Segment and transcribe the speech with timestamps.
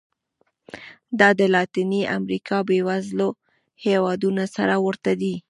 [1.19, 3.29] دا د لاتینې امریکا بېوزلو
[3.85, 5.35] هېوادونو سره ورته دي.